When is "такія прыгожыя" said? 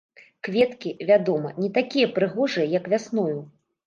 1.75-2.65